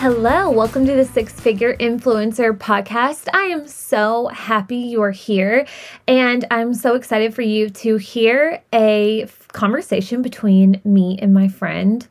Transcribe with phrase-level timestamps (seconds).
[0.00, 3.28] Hello, welcome to the Six Figure Influencer Podcast.
[3.34, 5.66] I am so happy you're here,
[6.08, 12.08] and I'm so excited for you to hear a conversation between me and my friend,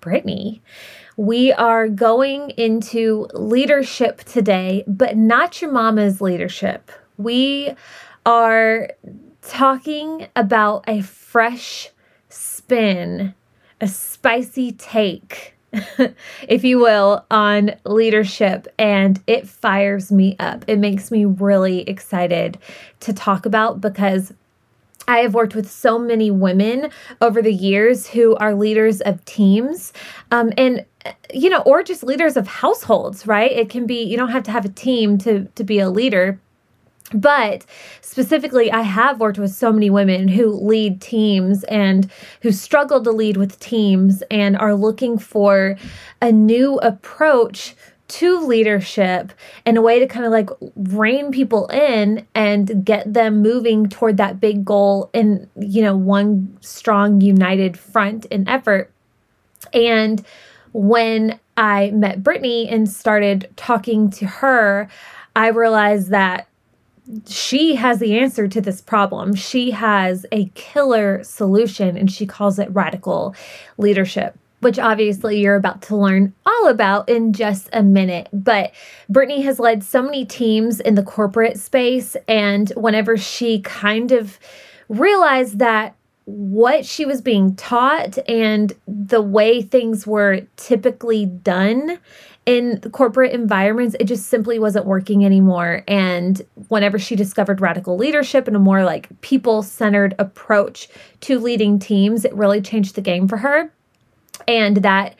[0.00, 0.60] Brittany.
[1.16, 6.90] We are going into leadership today, but not your mama's leadership.
[7.16, 7.76] We
[8.26, 8.90] are
[9.42, 11.90] talking about a fresh
[12.28, 13.34] spin,
[13.80, 15.54] a spicy take
[16.48, 20.64] if you will, on leadership, and it fires me up.
[20.66, 22.58] It makes me really excited
[23.00, 24.32] to talk about because
[25.06, 26.90] I have worked with so many women
[27.20, 29.92] over the years who are leaders of teams,
[30.30, 30.84] um, and
[31.32, 33.26] you know, or just leaders of households.
[33.26, 33.50] Right?
[33.50, 36.40] It can be you don't have to have a team to to be a leader
[37.12, 37.66] but
[38.00, 42.10] specifically, I have worked with so many women who lead teams and
[42.42, 45.76] who struggle to lead with teams and are looking for
[46.22, 47.74] a new approach
[48.10, 49.32] to leadership
[49.64, 54.16] and a way to kind of like rein people in and get them moving toward
[54.16, 58.92] that big goal in, you know, one strong, united front and effort.
[59.72, 60.24] And
[60.72, 64.88] when I met Brittany and started talking to her,
[65.36, 66.48] I realized that
[67.26, 69.34] she has the answer to this problem.
[69.34, 73.34] She has a killer solution and she calls it radical
[73.78, 78.28] leadership which obviously you're about to learn all about in just a minute.
[78.32, 78.72] But
[79.08, 82.16] Brittany has led so many teams in the corporate space.
[82.28, 84.38] And whenever she kind of
[84.88, 85.94] realized that
[86.26, 91.98] what she was being taught and the way things were typically done
[92.46, 95.84] in corporate environments, it just simply wasn't working anymore.
[95.86, 100.88] And whenever she discovered radical leadership and a more like people centered approach
[101.20, 103.72] to leading teams, it really changed the game for her.
[104.48, 105.16] And that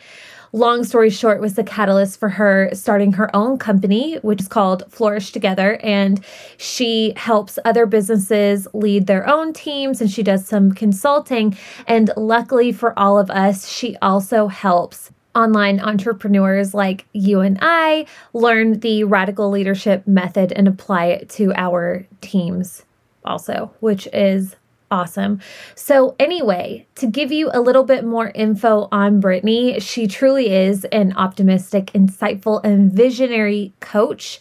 [0.52, 4.82] long story short was the catalyst for her starting her own company which is called
[4.88, 6.24] flourish together and
[6.56, 11.56] she helps other businesses lead their own teams and she does some consulting
[11.86, 18.06] and luckily for all of us she also helps online entrepreneurs like you and I
[18.32, 22.84] learn the radical leadership method and apply it to our teams
[23.24, 24.56] also, which is
[24.90, 25.40] awesome.
[25.74, 30.84] So, anyway, to give you a little bit more info on Brittany, she truly is
[30.86, 34.40] an optimistic, insightful, and visionary coach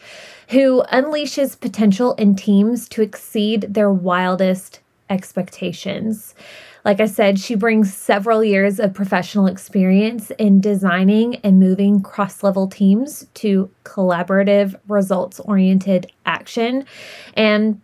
[0.49, 4.79] who unleashes potential in teams to exceed their wildest
[5.09, 6.33] expectations.
[6.85, 12.43] Like I said, she brings several years of professional experience in designing and moving cross
[12.43, 16.85] level teams to collaborative, results oriented action.
[17.33, 17.81] And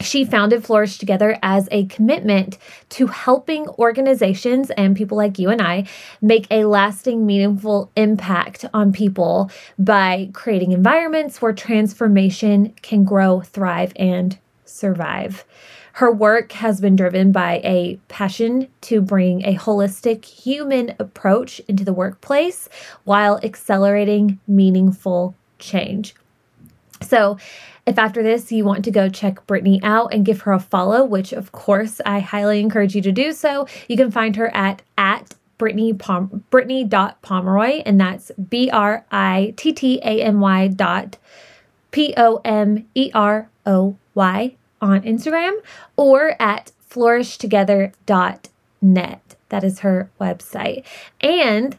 [0.00, 2.58] she founded Flourish Together as a commitment
[2.90, 5.86] to helping organizations and people like you and I
[6.20, 13.92] make a lasting, meaningful impact on people by creating environments where transformation can grow, thrive,
[13.96, 15.44] and survive.
[15.96, 21.86] Her work has been driven by a passion to bring a holistic human approach into
[21.86, 22.68] the workplace
[23.04, 26.14] while accelerating meaningful change.
[27.00, 27.38] So,
[27.86, 31.02] if after this you want to go check Brittany out and give her a follow,
[31.02, 34.82] which of course I highly encourage you to do so, you can find her at
[34.98, 41.16] at Brittany Pom- Brittany.pomeroy, and that's B R I T T A N Y dot
[41.90, 45.58] P O M E R O Y on Instagram
[45.96, 49.36] or at flourishtogether.net.
[49.48, 50.84] That is her website.
[51.20, 51.76] And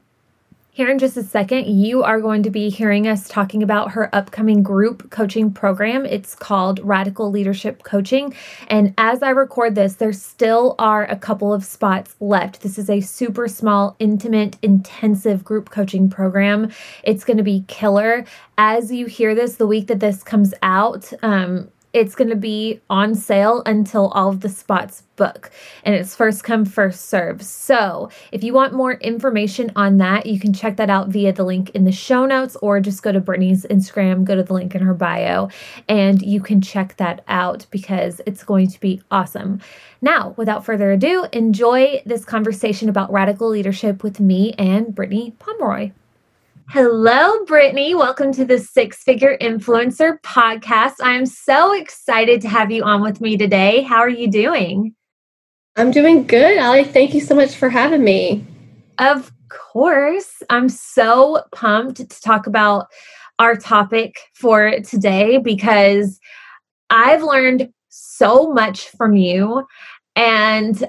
[0.77, 4.13] here in just a second, you are going to be hearing us talking about her
[4.13, 6.05] upcoming group coaching program.
[6.05, 8.35] It's called Radical Leadership Coaching.
[8.67, 12.61] And as I record this, there still are a couple of spots left.
[12.61, 16.71] This is a super small, intimate, intensive group coaching program.
[17.01, 18.23] It's going to be killer.
[18.59, 22.81] As you hear this, the week that this comes out, um, it's going to be
[22.89, 25.49] on sale until all of the spots book
[25.83, 27.41] and it's first come first serve.
[27.41, 31.43] So if you want more information on that you can check that out via the
[31.43, 34.75] link in the show notes or just go to brittany's instagram go to the link
[34.75, 35.49] in her bio
[35.87, 39.59] and you can check that out because it's going to be awesome.
[40.01, 45.91] Now without further ado enjoy this conversation about radical leadership with me and brittany pomeroy
[46.69, 47.95] Hello, Brittany.
[47.95, 50.95] Welcome to the Six Figure Influencer podcast.
[51.01, 53.83] I'm so excited to have you on with me today.
[53.83, 54.93] How are you doing?
[55.77, 56.83] I'm doing good, Ali.
[56.83, 58.45] Thank you so much for having me.
[58.97, 60.43] Of course.
[60.49, 62.87] I'm so pumped to talk about
[63.39, 66.19] our topic for today because
[66.89, 69.65] I've learned so much from you.
[70.17, 70.85] And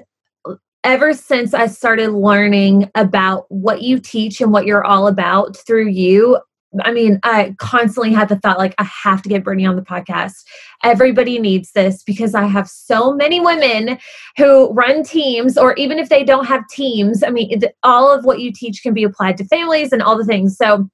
[0.83, 5.87] ever since I started learning about what you teach and what you're all about through
[5.87, 6.39] you,
[6.83, 9.81] I mean, I constantly had the thought like, I have to get Brittany on the
[9.81, 10.43] podcast.
[10.83, 13.97] Everybody needs this because I have so many women
[14.37, 18.39] who run teams, or even if they don't have teams, I mean, all of what
[18.39, 20.57] you teach can be applied to families and all the things.
[20.57, 20.87] So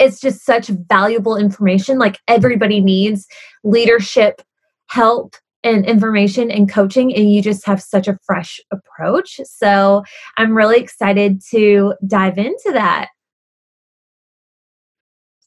[0.00, 1.98] it's just such valuable information.
[1.98, 3.26] Like, everybody needs
[3.62, 4.42] leadership
[4.88, 9.40] help and information and coaching and you just have such a fresh approach.
[9.44, 10.04] So
[10.36, 13.08] I'm really excited to dive into that.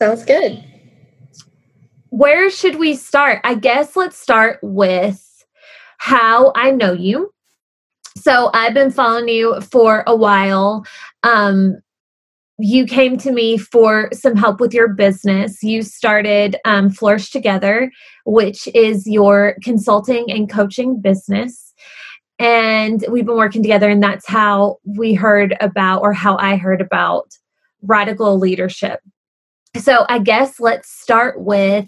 [0.02, 0.64] Sounds good.
[2.10, 3.42] Where should we start?
[3.44, 5.24] I guess let's start with
[5.98, 7.32] how I know you.
[8.18, 10.86] So I've been following you for a while.
[11.24, 11.78] Um,
[12.60, 15.62] you came to me for some help with your business.
[15.62, 17.92] You started um, Flourish Together,
[18.26, 21.74] which is your consulting and coaching business.
[22.40, 26.82] And we've been working together, and that's how we heard about, or how I heard
[26.82, 27.32] about
[27.82, 29.02] radical leadership.
[29.76, 31.88] So, I guess let's start with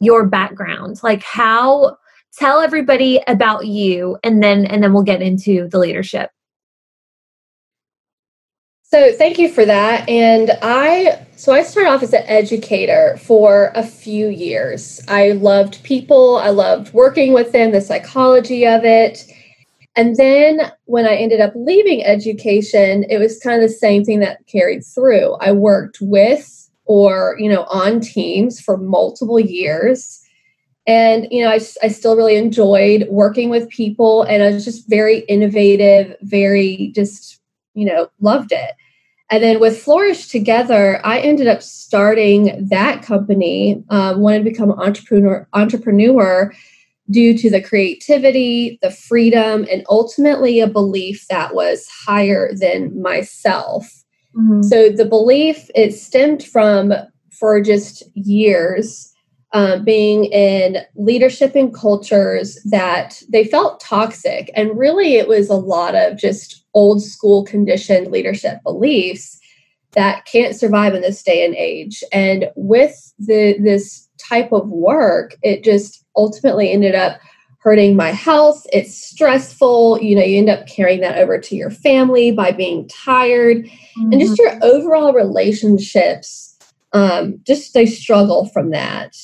[0.00, 1.00] your background.
[1.02, 1.96] Like, how,
[2.36, 6.30] tell everybody about you, and then, and then we'll get into the leadership.
[8.94, 10.08] So thank you for that.
[10.08, 15.00] And I so I started off as an educator for a few years.
[15.08, 19.28] I loved people, I loved working with them, the psychology of it.
[19.96, 24.20] And then when I ended up leaving education, it was kind of the same thing
[24.20, 25.32] that carried through.
[25.40, 30.24] I worked with or, you know, on teams for multiple years.
[30.86, 34.88] And, you know, I, I still really enjoyed working with people and I was just
[34.88, 37.40] very innovative, very just,
[37.74, 38.70] you know, loved it.
[39.30, 43.82] And then with Flourish Together, I ended up starting that company.
[43.88, 46.52] Um, wanted to become an entrepreneur, entrepreneur
[47.10, 53.86] due to the creativity, the freedom, and ultimately a belief that was higher than myself.
[54.36, 54.62] Mm-hmm.
[54.62, 56.92] So the belief it stemmed from
[57.30, 59.12] for just years
[59.52, 64.50] um, being in leadership and cultures that they felt toxic.
[64.54, 69.38] And really, it was a lot of just old school conditioned leadership beliefs
[69.92, 72.02] that can't survive in this day and age.
[72.12, 77.20] And with the this type of work, it just ultimately ended up
[77.60, 78.66] hurting my health.
[78.72, 80.00] It's stressful.
[80.02, 84.12] You know, you end up carrying that over to your family by being tired mm-hmm.
[84.12, 86.50] and just your overall relationships.
[86.92, 89.16] Um, just they struggle from that.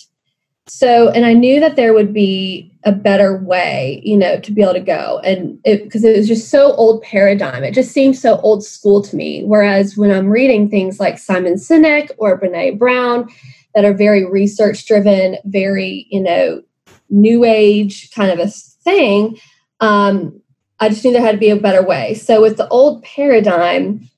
[0.71, 4.63] So, and I knew that there would be a better way, you know, to be
[4.63, 5.21] able to go.
[5.25, 9.03] And it, because it was just so old paradigm, it just seemed so old school
[9.03, 9.43] to me.
[9.43, 13.29] Whereas when I'm reading things like Simon Sinek or Brene Brown
[13.75, 16.63] that are very research driven, very, you know,
[17.11, 19.39] new age kind of a thing,
[19.81, 20.41] um,
[20.79, 22.15] I just knew there had to be a better way.
[22.15, 24.09] So with the old paradigm,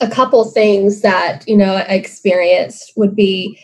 [0.00, 3.58] a couple things that, you know, I experienced would be,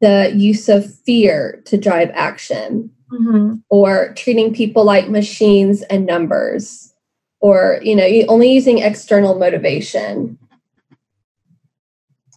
[0.00, 3.54] the use of fear to drive action mm-hmm.
[3.70, 6.94] or treating people like machines and numbers
[7.40, 10.38] or you know only using external motivation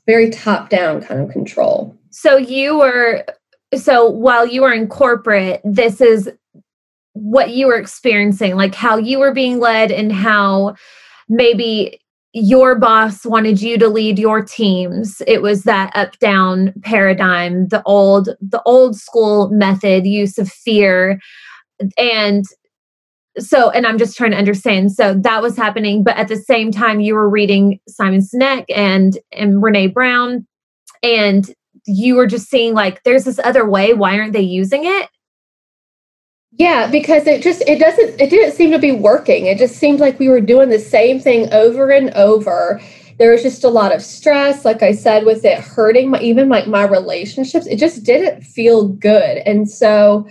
[0.05, 3.25] very top down kind of control so you were
[3.75, 6.29] so while you were in corporate this is
[7.13, 10.75] what you were experiencing like how you were being led and how
[11.27, 11.99] maybe
[12.33, 15.21] your boss wanted you to lead your teams.
[15.25, 21.19] It was that up down paradigm the old the old school method use of fear.
[21.97, 22.45] And
[23.37, 24.91] so and i'm just trying to understand.
[24.91, 29.17] So that was happening but at the same time you were reading simon sinek and
[29.31, 30.45] and brene brown
[31.01, 31.53] and
[31.85, 33.93] you were just seeing like there's this other way.
[33.93, 35.09] Why aren't they using it
[36.51, 39.45] yeah, because it just it doesn't it didn't seem to be working.
[39.45, 42.81] It just seemed like we were doing the same thing over and over.
[43.17, 46.49] There was just a lot of stress, like I said, with it hurting my even
[46.49, 47.67] like my relationships.
[47.67, 49.37] It just didn't feel good.
[49.45, 50.27] And so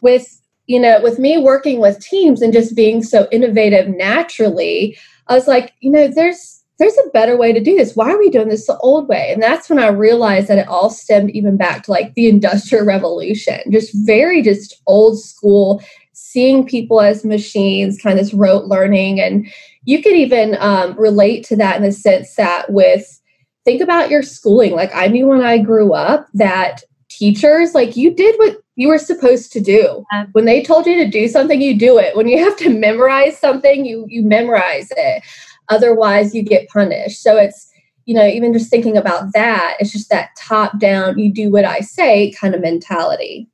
[0.00, 4.96] with you know, with me working with teams and just being so innovative naturally,
[5.28, 7.96] I was like, you know, there's there's a better way to do this.
[7.96, 9.30] Why are we doing this the old way?
[9.32, 12.84] And that's when I realized that it all stemmed even back to like the Industrial
[12.84, 15.82] Revolution, just very just old school,
[16.12, 19.20] seeing people as machines, kind of this rote learning.
[19.20, 19.48] And
[19.84, 23.20] you could even um, relate to that in the sense that with
[23.64, 24.72] think about your schooling.
[24.72, 28.98] Like I knew when I grew up that teachers, like you did what you were
[28.98, 30.04] supposed to do.
[30.32, 32.16] When they told you to do something, you do it.
[32.16, 35.24] When you have to memorize something, you you memorize it.
[35.68, 37.22] Otherwise, you get punished.
[37.22, 37.68] So it's
[38.08, 41.66] you know, even just thinking about that, it's just that top down, you do what
[41.66, 43.46] I say kind of mentality.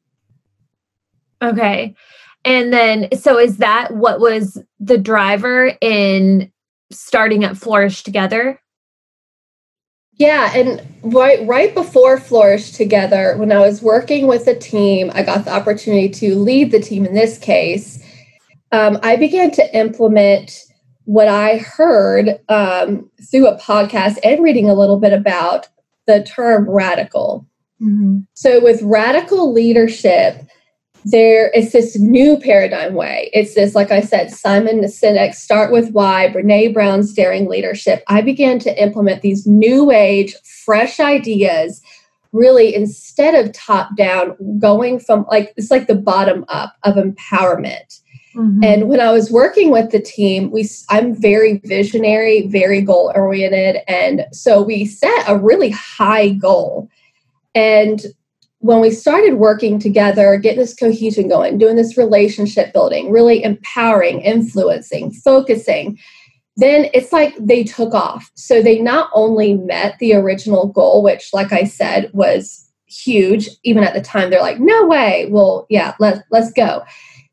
[1.42, 1.92] Okay.
[2.44, 6.52] And then, so is that what was the driver in
[6.92, 8.60] starting at Flourish Together?
[10.12, 15.24] Yeah, and right right before Flourish Together, when I was working with a team, I
[15.24, 18.04] got the opportunity to lead the team in this case.
[18.70, 20.63] Um, I began to implement
[21.04, 25.68] what I heard um, through a podcast and reading a little bit about
[26.06, 27.46] the term radical.
[27.80, 28.20] Mm-hmm.
[28.34, 30.40] So, with radical leadership,
[31.04, 33.30] there is this new paradigm way.
[33.32, 38.02] It's this, like I said, Simon Sinek, start with why, Brene Brown's daring leadership.
[38.08, 40.34] I began to implement these new age,
[40.64, 41.82] fresh ideas,
[42.32, 48.00] really instead of top down, going from like it's like the bottom up of empowerment.
[48.34, 48.64] Mm-hmm.
[48.64, 53.82] And when I was working with the team, we I'm very visionary, very goal oriented,
[53.86, 56.88] and so we set a really high goal.
[57.54, 58.04] And
[58.58, 64.20] when we started working together, getting this cohesion going, doing this relationship building, really empowering,
[64.20, 65.98] influencing, focusing,
[66.56, 68.30] then it's like they took off.
[68.34, 73.48] So they not only met the original goal, which, like I said, was huge.
[73.62, 76.82] Even at the time, they're like, "No way!" Well, yeah, let let's go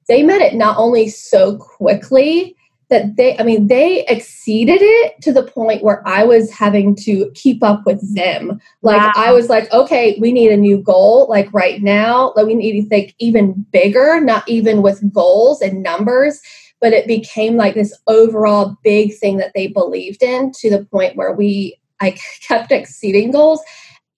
[0.07, 2.55] they met it not only so quickly
[2.91, 7.31] that they i mean they exceeded it to the point where i was having to
[7.33, 8.59] keep up with them.
[8.83, 9.13] Like wow.
[9.15, 12.33] i was like okay we need a new goal like right now.
[12.35, 16.39] Like we need to think even bigger not even with goals and numbers.
[16.81, 21.15] But it became like this overall big thing that they believed in to the point
[21.15, 23.61] where we i kept exceeding goals.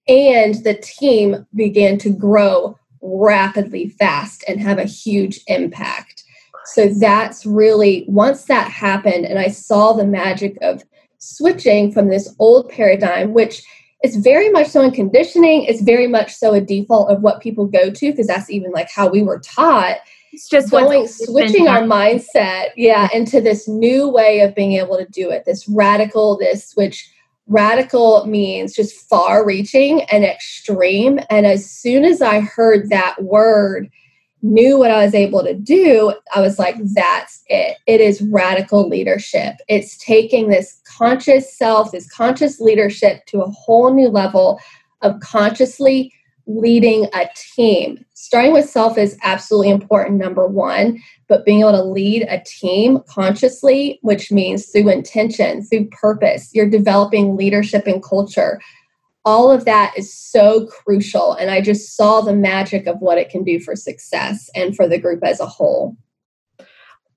[0.08, 6.24] And the team began to grow rapidly fast and have a huge impact.
[6.66, 10.82] So that's really, once that happened, and I saw the magic of
[11.18, 13.62] switching from this old paradigm, which
[14.04, 17.66] is very much so in conditioning, it's very much so a default of what people
[17.66, 19.98] go to, because that's even like how we were taught.
[20.32, 25.06] It's just going, switching our mindset, yeah, into this new way of being able to
[25.06, 27.10] do it, this radical, this which
[27.48, 31.20] radical means just far reaching and extreme.
[31.30, 33.90] And as soon as I heard that word,
[34.44, 37.78] knew what I was able to do, I was like, that's it.
[37.88, 39.56] It is radical leadership.
[39.70, 44.60] It's taking this conscious self, this conscious leadership to a whole new level
[45.02, 46.14] of consciously
[46.46, 48.04] leading a team.
[48.14, 53.00] Starting with self is absolutely important, number one, but being able to lead a team
[53.08, 58.60] consciously, which means through intention, through purpose, you're developing leadership and culture.
[59.26, 61.34] All of that is so crucial.
[61.34, 64.88] And I just saw the magic of what it can do for success and for
[64.88, 65.96] the group as a whole.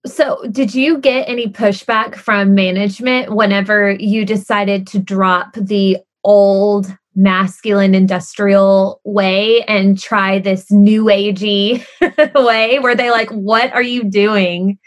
[0.06, 6.97] So, did you get any pushback from management whenever you decided to drop the old
[7.16, 11.85] masculine industrial way and try this new agey
[12.46, 14.78] way where they like what are you doing?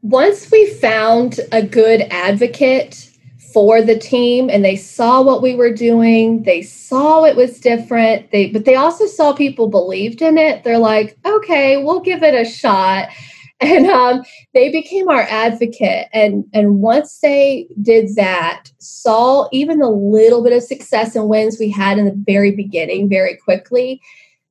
[0.00, 3.10] Once we found a good advocate
[3.52, 8.28] for the team and they saw what we were doing they saw it was different
[8.32, 10.64] they but they also saw people believed in it.
[10.64, 13.10] They're like okay we'll give it a shot
[13.60, 16.08] and um, they became our advocate.
[16.12, 21.58] And and once they did that saw even the little bit of success and wins
[21.58, 24.00] we had in the very beginning very quickly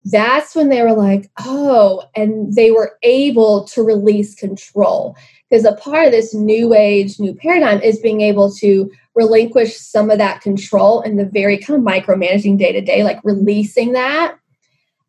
[0.05, 5.15] that's when they were like oh and they were able to release control.
[5.49, 10.09] Because a part of this new age new paradigm is being able to relinquish some
[10.09, 14.37] of that control and the very kind of micromanaging day to day like releasing that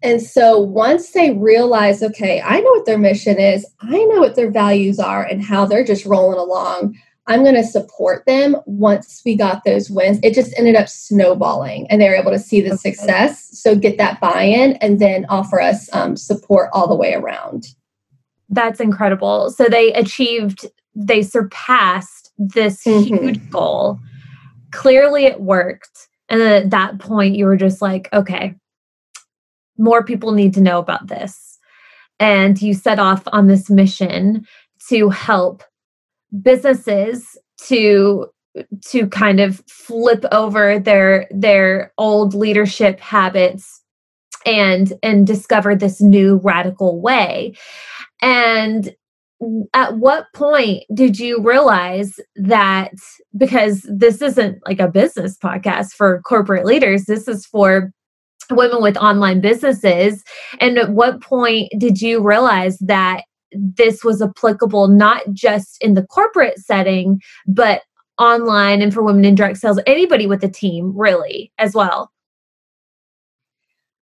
[0.04, 4.36] and so once they realize, okay, I know what their mission is, I know what
[4.36, 6.96] their values are, and how they're just rolling along,
[7.26, 8.56] I'm going to support them.
[8.66, 12.38] Once we got those wins, it just ended up snowballing, and they were able to
[12.38, 12.92] see the okay.
[12.92, 13.48] success.
[13.58, 17.66] So get that buy in and then offer us um, support all the way around.
[18.50, 19.50] That's incredible.
[19.50, 23.14] So they achieved, they surpassed this mm-hmm.
[23.14, 23.98] huge goal.
[24.70, 26.08] Clearly, it worked.
[26.28, 28.54] And then at that point, you were just like, okay,
[29.78, 31.58] more people need to know about this.
[32.20, 34.46] And you set off on this mission
[34.88, 35.62] to help
[36.42, 38.26] businesses to
[38.86, 43.82] to kind of flip over their their old leadership habits
[44.46, 47.54] and and discover this new radical way
[48.22, 48.94] and
[49.74, 52.92] at what point did you realize that
[53.36, 57.90] because this isn't like a business podcast for corporate leaders this is for
[58.50, 60.22] women with online businesses
[60.60, 63.22] and at what point did you realize that
[63.52, 67.82] this was applicable not just in the corporate setting but
[68.18, 72.10] online and for women in direct sales anybody with a team really as well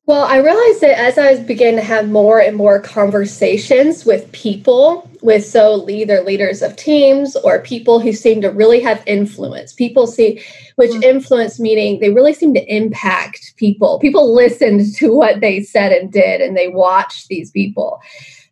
[0.07, 5.09] well, I realized that as I began to have more and more conversations with people,
[5.21, 9.73] with so either leaders of teams or people who seem to really have influence.
[9.73, 10.43] People see,
[10.75, 11.03] which mm-hmm.
[11.03, 13.99] influence meaning they really seem to impact people.
[13.99, 18.01] People listened to what they said and did, and they watched these people.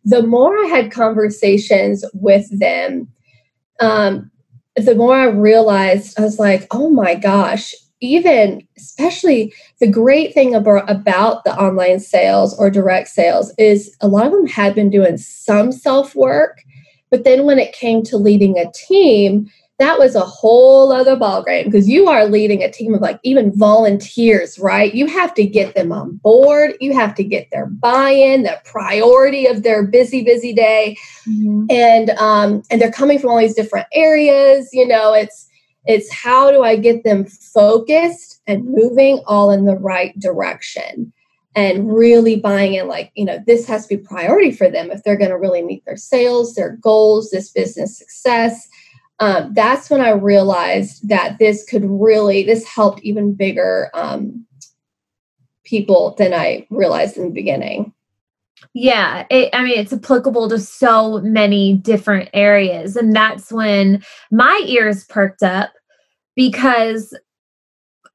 [0.04, 3.08] The more I had conversations with them,
[3.80, 4.30] um,
[4.76, 10.54] the more I realized I was like, oh my gosh, even especially the great thing
[10.54, 14.90] about, about the online sales or direct sales is a lot of them had been
[14.90, 16.62] doing some self work
[17.10, 21.64] but then when it came to leading a team that was a whole other ballgame
[21.64, 24.94] because you are leading a team of like even volunteers, right?
[24.94, 26.74] You have to get them on board.
[26.80, 31.64] You have to get their buy-in, the priority of their busy, busy day, mm-hmm.
[31.70, 34.68] and um, and they're coming from all these different areas.
[34.74, 35.49] You know, it's
[35.86, 41.12] it's how do I get them focused and moving all in the right direction
[41.56, 45.02] and really buying in like, you know, this has to be priority for them if
[45.02, 48.68] they're going to really meet their sales, their goals, this business success.
[49.18, 54.46] Um, that's when I realized that this could really, this helped even bigger um,
[55.64, 57.92] people than I realized in the beginning.
[58.74, 62.96] Yeah, it, I mean, it's applicable to so many different areas.
[62.96, 65.72] And that's when my ears perked up
[66.36, 67.16] because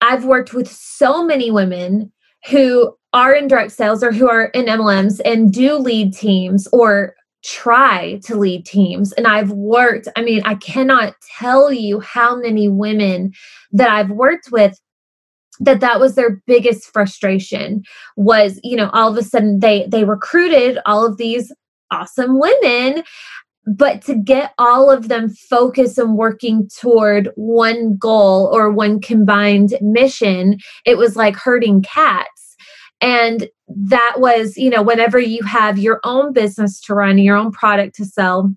[0.01, 2.11] I've worked with so many women
[2.49, 7.15] who are in direct sales or who are in MLMs and do lead teams or
[7.43, 9.13] try to lead teams.
[9.13, 13.33] And I've worked, I mean, I cannot tell you how many women
[13.71, 14.79] that I've worked with
[15.59, 17.83] that that was their biggest frustration
[18.15, 21.51] was you know all of a sudden they they recruited all of these
[21.91, 23.03] awesome women
[23.67, 29.73] but to get all of them focused and working toward one goal or one combined
[29.81, 32.29] mission it was like herding cats.
[33.01, 37.51] And that was you know whenever you have your own business to run your own
[37.51, 38.53] product to sell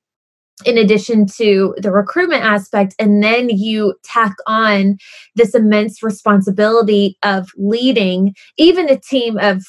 [0.65, 4.97] in addition to the recruitment aspect and then you tack on
[5.35, 9.65] this immense responsibility of leading even a team of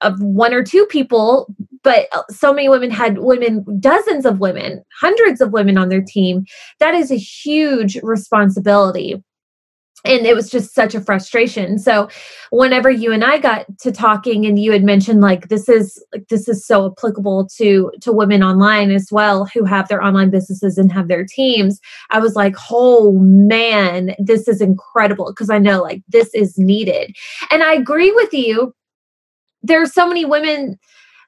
[0.00, 1.48] of one or two people
[1.84, 6.44] but so many women had women dozens of women hundreds of women on their team.
[6.80, 9.22] That is a huge responsibility
[10.04, 11.78] and it was just such a frustration.
[11.78, 12.08] So
[12.54, 16.28] whenever you and i got to talking and you had mentioned like this is like
[16.28, 20.78] this is so applicable to to women online as well who have their online businesses
[20.78, 25.82] and have their teams i was like oh man this is incredible because i know
[25.82, 27.14] like this is needed.
[27.50, 28.74] And i agree with you.
[29.62, 30.78] There's so many women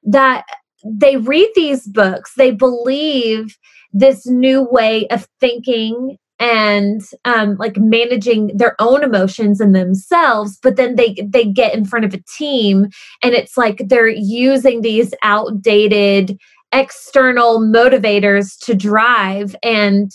[0.05, 0.45] that
[0.85, 3.59] they read these books they believe
[3.93, 10.77] this new way of thinking and um, like managing their own emotions and themselves but
[10.77, 12.89] then they they get in front of a team
[13.23, 16.39] and it's like they're using these outdated
[16.73, 20.11] external motivators to drive and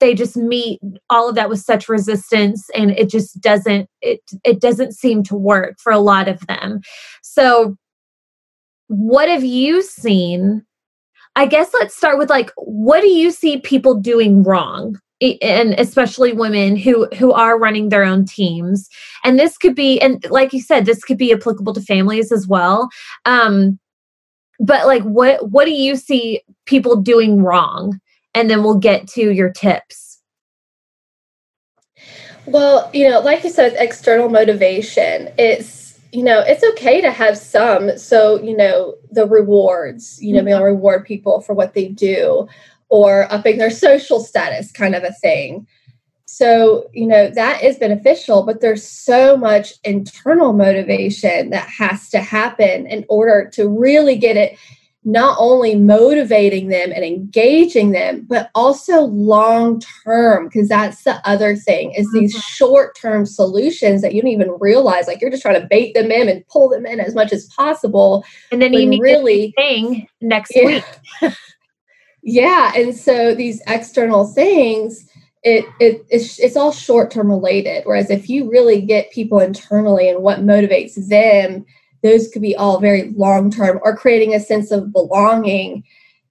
[0.00, 4.60] they just meet all of that with such resistance and it just doesn't it it
[4.60, 6.80] doesn't seem to work for a lot of them.
[7.22, 7.76] So
[8.88, 10.64] what have you seen?
[11.34, 14.98] I guess let's start with like what do you see people doing wrong
[15.40, 18.88] and especially women who who are running their own teams.
[19.24, 22.46] And this could be and like you said this could be applicable to families as
[22.46, 22.88] well.
[23.24, 23.78] Um
[24.58, 28.00] but like what what do you see people doing wrong?
[28.34, 30.20] And then we'll get to your tips.
[32.46, 35.82] Well you know like you said external motivation it's
[36.12, 40.48] you know it's okay to have some so you know the rewards you know mm-hmm.
[40.48, 42.46] we'll reward people for what they do
[42.92, 45.66] or upping their social status kind of a thing.
[46.26, 52.20] So, you know, that is beneficial, but there's so much internal motivation that has to
[52.20, 54.58] happen in order to really get it
[55.04, 61.56] not only motivating them and engaging them, but also long term, because that's the other
[61.56, 62.40] thing is these mm-hmm.
[62.40, 65.06] short term solutions that you don't even realize.
[65.06, 67.46] Like you're just trying to bait them in and pull them in as much as
[67.46, 68.22] possible.
[68.52, 70.82] And then you need really thing next yeah.
[71.22, 71.34] week.
[72.22, 75.08] Yeah, and so these external things,
[75.42, 77.82] it, it it's, it's all short term related.
[77.84, 81.64] Whereas if you really get people internally and what motivates them,
[82.02, 85.84] those could be all very long term or creating a sense of belonging.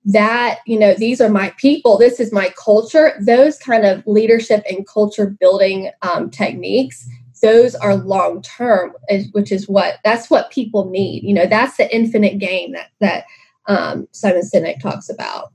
[0.06, 4.64] that you know these are my people this is my culture those kind of leadership
[4.68, 7.08] and culture building um, techniques
[7.44, 8.94] those are long term
[9.34, 13.26] which is what that's what people need you know that's the infinite game that that
[13.68, 15.54] um, simon sinek talks about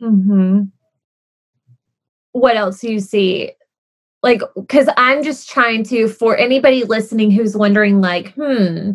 [0.00, 0.62] mm-hmm.
[2.32, 3.52] what else do you see
[4.22, 8.92] like because i'm just trying to for anybody listening who's wondering like hmm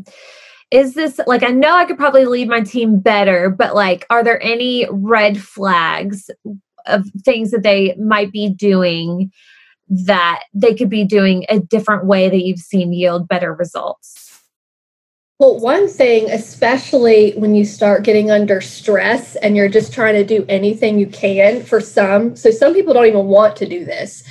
[0.71, 4.23] is this like I know I could probably lead my team better, but like are
[4.23, 6.29] there any red flags
[6.87, 9.31] of things that they might be doing
[9.89, 14.20] that they could be doing a different way that you've seen yield better results?
[15.41, 20.23] Well, one thing, especially when you start getting under stress and you're just trying to
[20.23, 24.23] do anything you can for some, so some people don't even want to do this,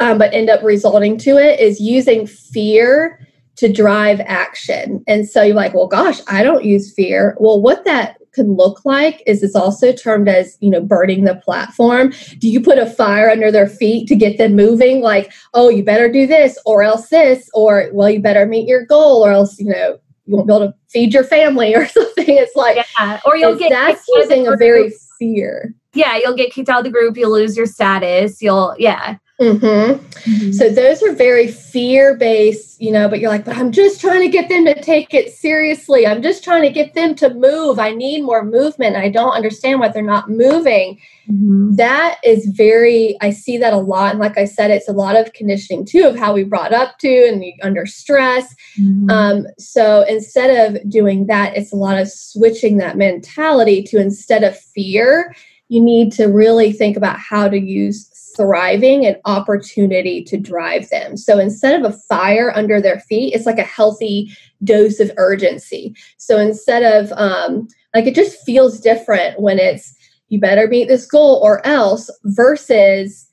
[0.00, 3.24] um, but end up resulting to it, is using fear
[3.54, 5.04] to drive action.
[5.06, 7.36] And so you're like, well, gosh, I don't use fear.
[7.38, 11.36] Well, what that can look like is it's also termed as, you know, burning the
[11.36, 12.12] platform.
[12.40, 15.00] Do you put a fire under their feet to get them moving?
[15.00, 18.84] Like, oh, you better do this or else this, or well, you better meet your
[18.84, 22.24] goal or else, you know, you won't be able to feed your family or something.
[22.28, 23.20] It's like, yeah.
[23.24, 25.74] or you'll get that's using a very fear.
[25.94, 27.16] Yeah, you'll get kicked out of the group.
[27.16, 28.42] You'll lose your status.
[28.42, 29.16] You'll, yeah.
[29.40, 30.02] Mm-hmm.
[30.02, 30.52] Mm-hmm.
[30.52, 34.22] So those are very fear based, you know, but you're like, but I'm just trying
[34.22, 36.06] to get them to take it seriously.
[36.06, 37.78] I'm just trying to get them to move.
[37.78, 38.96] I need more movement.
[38.96, 40.98] I don't understand why they're not moving.
[41.30, 41.74] Mm-hmm.
[41.74, 44.12] That is very, I see that a lot.
[44.12, 46.98] And like I said, it's a lot of conditioning too of how we brought up
[47.00, 48.54] to and under stress.
[48.80, 49.10] Mm-hmm.
[49.10, 54.44] Um, so instead of doing that, it's a lot of switching that mentality to instead
[54.44, 55.34] of fear,
[55.68, 61.16] you need to really think about how to use thriving and opportunity to drive them.
[61.16, 64.30] So instead of a fire under their feet, it's like a healthy
[64.64, 65.94] dose of urgency.
[66.18, 69.94] So instead of um, like it just feels different when it's
[70.28, 73.28] you better meet this goal or else versus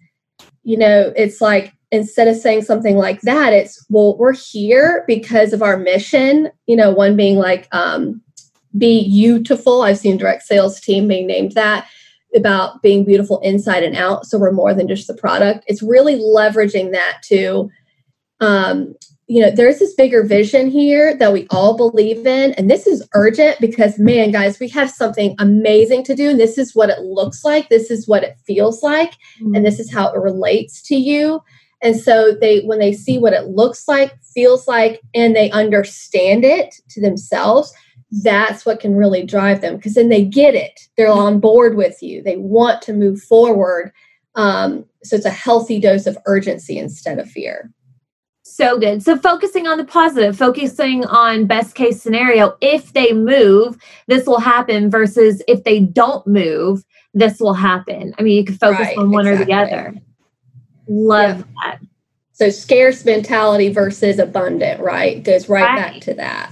[0.63, 5.54] you know it's like instead of saying something like that it's well we're here because
[5.54, 8.22] of our mission you know one being like um
[8.78, 11.88] be beautiful i've seen direct sales team being named that
[12.36, 14.26] about being beautiful inside and out.
[14.26, 15.63] So we're more than just the product.
[15.67, 17.69] It's really leveraging that to,
[18.39, 18.96] um,
[19.28, 22.54] you know, there's this bigger vision here that we all believe in.
[22.54, 26.30] And this is urgent because, man, guys, we have something amazing to do.
[26.30, 27.69] And this is what it looks like.
[27.69, 29.12] This is what it feels like.
[29.41, 29.56] Mm-hmm.
[29.56, 31.41] And this is how it relates to you.
[31.82, 36.43] And so they, when they see what it looks like, feels like, and they understand
[36.43, 37.74] it to themselves,
[38.21, 40.88] that's what can really drive them because then they get it.
[40.97, 42.21] They're on board with you.
[42.21, 43.91] They want to move forward.
[44.36, 47.71] Um, so it's a healthy dose of urgency instead of fear.
[48.43, 49.02] So good.
[49.02, 52.56] So focusing on the positive, focusing on best case scenario.
[52.62, 58.13] If they move, this will happen versus if they don't move, this will happen.
[58.19, 59.54] I mean, you can focus right, on one exactly.
[59.54, 59.95] or the other.
[60.88, 61.45] Love yeah.
[61.63, 61.80] that.
[62.34, 65.23] So scarce mentality versus abundant, right?
[65.23, 65.93] Goes right, right.
[65.93, 66.52] back to that.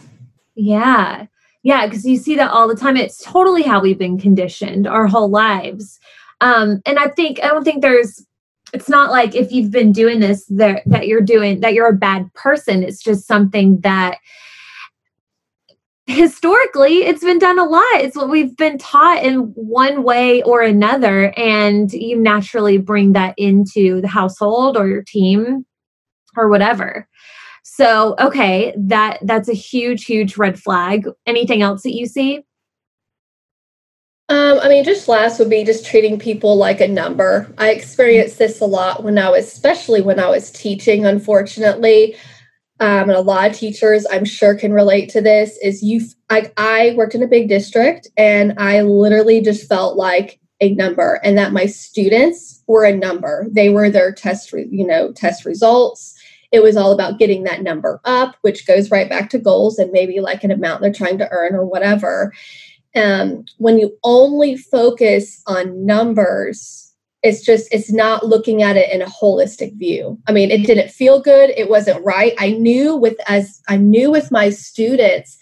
[0.56, 1.26] Yeah.
[1.64, 2.98] Yeah, because you see that all the time.
[2.98, 6.00] It's totally how we've been conditioned our whole lives.
[6.42, 8.26] Um, and I think I don't think there's
[8.74, 11.94] it's not like if you've been doing this that that you're doing that you're a
[11.94, 12.84] bad person.
[12.84, 14.18] It's just something that
[16.08, 17.84] historically it's been done a lot.
[17.96, 21.32] It's what we've been taught in one way or another.
[21.38, 25.66] And you naturally bring that into the household or your team
[26.36, 27.08] or whatever.
[27.64, 31.08] So, okay, that that's a huge huge red flag.
[31.26, 32.44] Anything else that you see?
[34.30, 37.54] Um, I mean, just last would be just treating people like a number.
[37.58, 42.16] I experienced this a lot when I was, especially when I was teaching, unfortunately.
[42.80, 45.58] Um, and a lot of teachers, I'm sure, can relate to this.
[45.62, 50.40] Is you, I, I worked in a big district, and I literally just felt like
[50.62, 53.48] a number, and that my students were a number.
[53.52, 56.18] They were their test, re, you know, test results.
[56.52, 59.92] It was all about getting that number up, which goes right back to goals and
[59.92, 62.34] maybe like an amount they're trying to earn or whatever.
[62.96, 69.02] Um, when you only focus on numbers, it's just it's not looking at it in
[69.02, 70.20] a holistic view.
[70.28, 71.52] I mean, it didn't feel good.
[71.52, 72.34] It wasn't right.
[72.40, 75.38] I knew with as I knew with my students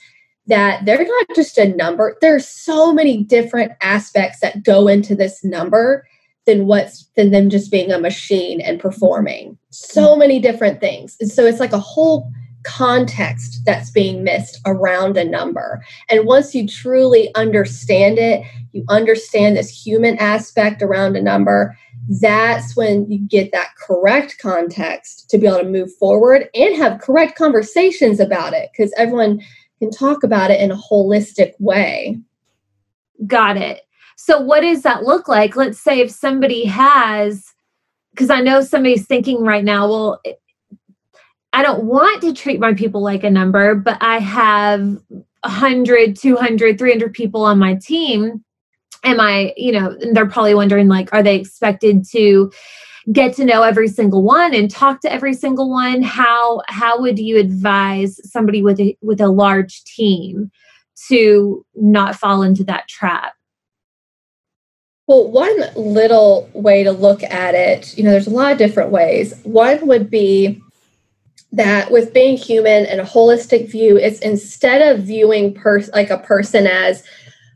[0.47, 2.17] that they're not just a number.
[2.21, 6.05] There's so many different aspects that go into this number
[6.49, 9.57] than what's than them just being a machine and performing.
[9.69, 10.19] So mm.
[10.19, 11.15] many different things.
[11.19, 12.31] And so it's like a whole
[12.63, 15.83] context that's being missed around a number.
[16.09, 21.75] And once you truly understand it you understand this human aspect around a number
[22.21, 27.01] that's when you get that correct context to be able to move forward and have
[27.01, 29.41] correct conversations about it because everyone
[29.79, 32.19] can talk about it in a holistic way.
[33.27, 33.81] Got it
[34.21, 35.55] So, what does that look like?
[35.55, 37.53] Let's say if somebody has,
[38.11, 40.21] because I know somebody's thinking right now, well,
[41.53, 44.81] I don't want to treat my people like a number, but I have
[45.45, 48.43] 100, 200, 300 people on my team.
[49.05, 52.51] Am I, you know, they're probably wondering, like, are they expected to
[53.13, 56.01] get to know every single one and talk to every single one?
[56.01, 60.51] How how would you advise somebody with a with a large team
[61.07, 63.31] to not fall into that trap?
[65.09, 68.91] Well, one little way to look at it, you know, there's a lot of different
[68.91, 69.33] ways.
[69.41, 70.61] One would be
[71.51, 76.19] that with being human and a holistic view, it's instead of viewing pers- like a
[76.19, 77.01] person as,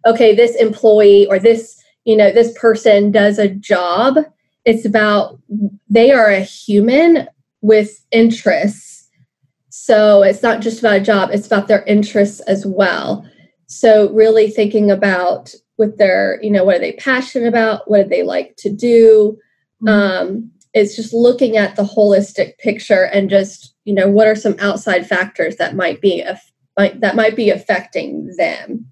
[0.07, 4.17] okay, this employee or this, you know, this person does a job.
[4.65, 5.39] It's about
[5.87, 7.27] they are a human
[7.61, 9.07] with interests.
[9.69, 13.29] So it's not just about a job, it's about their interests as well.
[13.67, 17.89] So really thinking about with their, you know, what are they passionate about?
[17.89, 19.37] What do they like to do?
[19.83, 19.87] Mm-hmm.
[19.87, 24.55] Um, it's just looking at the holistic picture and just you know what are some
[24.59, 26.23] outside factors that might be
[26.77, 28.91] might, that might be affecting them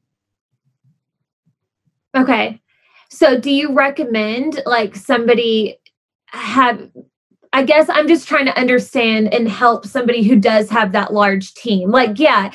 [2.15, 2.61] okay
[3.09, 5.77] so do you recommend like somebody
[6.27, 6.89] have
[7.53, 11.53] i guess i'm just trying to understand and help somebody who does have that large
[11.55, 12.51] team like yeah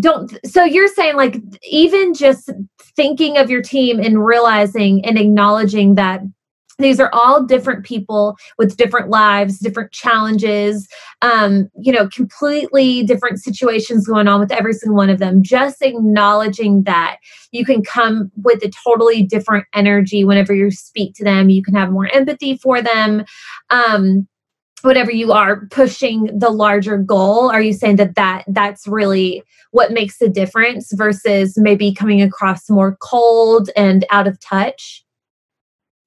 [0.00, 2.50] don't so you're saying like even just
[2.96, 6.20] thinking of your team and realizing and acknowledging that
[6.78, 10.88] these are all different people with different lives different challenges
[11.22, 15.80] um, you know completely different situations going on with every single one of them just
[15.82, 17.18] acknowledging that
[17.52, 21.74] you can come with a totally different energy whenever you speak to them you can
[21.74, 23.24] have more empathy for them
[23.70, 24.26] um,
[24.84, 29.92] whatever you are pushing the larger goal are you saying that that that's really what
[29.92, 35.04] makes the difference versus maybe coming across more cold and out of touch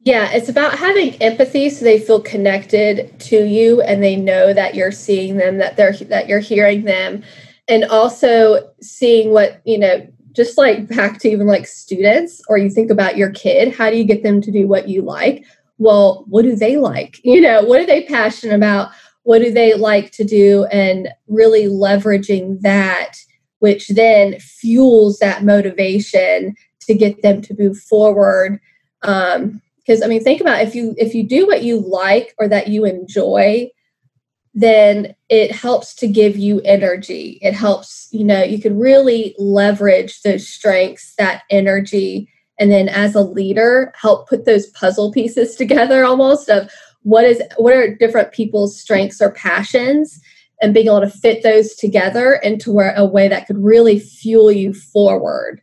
[0.08, 4.74] yeah, it's about having empathy so they feel connected to you and they know that
[4.74, 7.24] you're seeing them, that they're that you're hearing them,
[7.68, 12.70] and also seeing what, you know, just like back to even like students or you
[12.70, 15.44] think about your kid, how do you get them to do what you like?
[15.78, 17.20] Well, what do they like?
[17.24, 18.92] You know, what are they passionate about?
[19.24, 23.18] What do they like to do and really leveraging that
[23.60, 28.60] which then fuels that motivation to get them to move forward
[29.04, 32.48] um, because i mean think about if you if you do what you like or
[32.48, 33.70] that you enjoy
[34.54, 40.22] then it helps to give you energy it helps you know you can really leverage
[40.22, 46.04] those strengths that energy and then as a leader help put those puzzle pieces together
[46.04, 46.72] almost of
[47.04, 50.20] what is what are different people's strengths or passions
[50.62, 54.52] and being able to fit those together into where, a way that could really fuel
[54.52, 55.62] you forward.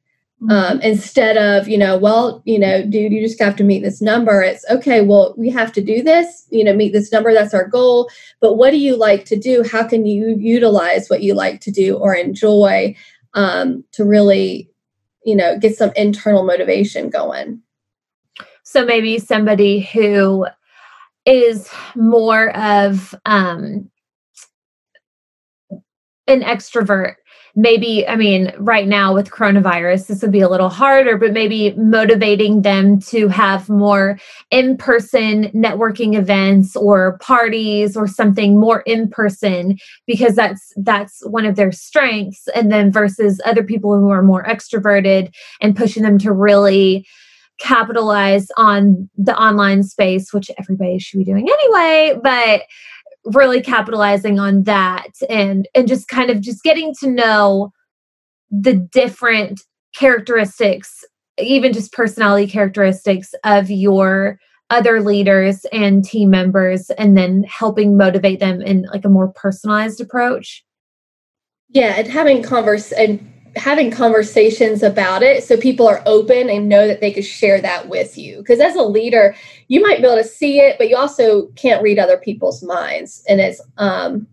[0.51, 4.03] Um, instead of you know well you know dude you just have to meet this
[4.03, 4.43] number.
[4.43, 7.33] It's okay well we have to do this you know meet this number.
[7.33, 8.11] That's our goal.
[8.41, 9.63] But what do you like to do?
[9.63, 12.95] How can you utilize what you like to do or enjoy
[13.33, 14.71] um, to really
[15.25, 17.63] you know get some internal motivation going.
[18.63, 20.47] So maybe somebody who
[21.27, 23.91] is more of um,
[26.27, 27.15] an extrovert
[27.57, 31.73] maybe i mean right now with coronavirus this would be a little harder but maybe
[31.75, 34.19] motivating them to have more
[34.51, 41.57] in-person networking events or parties or something more in person because that's that's one of
[41.57, 42.49] their strengths.
[42.55, 47.07] And then versus other people who are more extroverted and pushing them to really
[47.59, 52.63] capitalize on the online space which everybody should be doing anyway but
[53.27, 57.73] really capitalizing on that and and just kind of just getting to know
[58.51, 59.61] the different
[59.95, 61.05] characteristics
[61.39, 64.39] even just personality characteristics of your
[64.71, 70.01] other leaders and team members and then helping motivate them in like a more personalized
[70.01, 70.65] approach.
[71.69, 76.87] Yeah and having converse and having conversations about it so people are open and know
[76.87, 79.35] that they could share that with you because as a leader
[79.69, 83.25] you might be able to see it but you also can't read other people's minds
[83.29, 84.27] and it's um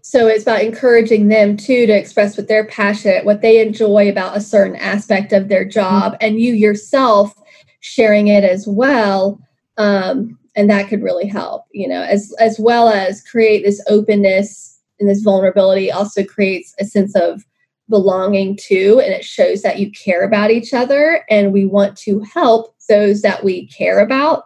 [0.00, 4.36] so it's about encouraging them too to express what they're passionate what they enjoy about
[4.36, 6.26] a certain aspect of their job mm-hmm.
[6.26, 7.34] and you yourself
[7.80, 9.40] sharing it as well
[9.76, 14.80] um and that could really help you know as as well as create this openness
[14.98, 17.44] and this vulnerability also creates a sense of
[17.88, 22.20] belonging to and it shows that you care about each other and we want to
[22.20, 24.44] help those that we care about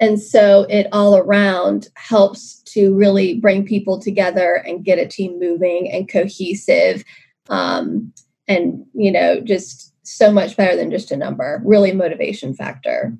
[0.00, 5.38] and so it all around helps to really bring people together and get a team
[5.38, 7.04] moving and cohesive
[7.48, 8.12] um,
[8.48, 13.16] and you know just so much better than just a number, really motivation factor.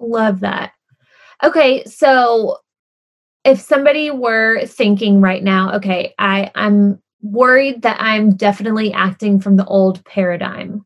[0.00, 0.72] Love that.
[1.42, 2.58] Okay, so
[3.44, 9.56] if somebody were thinking right now, okay, I I'm worried that I'm definitely acting from
[9.56, 10.84] the old paradigm.